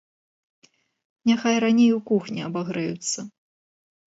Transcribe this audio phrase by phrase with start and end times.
[1.31, 3.19] Няхай раней у кухні абагрэюцца.